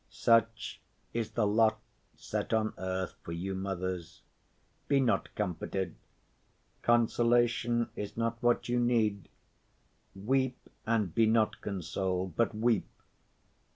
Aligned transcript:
Such 0.09 0.81
is 1.13 1.33
the 1.33 1.45
lot 1.45 1.79
set 2.15 2.53
on 2.53 2.73
earth 2.79 3.13
for 3.21 3.33
you 3.33 3.53
mothers. 3.53 4.23
Be 4.87 4.99
not 4.99 5.29
comforted. 5.35 5.95
Consolation 6.81 7.87
is 7.95 8.17
not 8.17 8.41
what 8.41 8.67
you 8.67 8.79
need. 8.79 9.29
Weep 10.15 10.71
and 10.87 11.13
be 11.13 11.27
not 11.27 11.61
consoled, 11.61 12.35
but 12.35 12.55
weep. 12.55 12.89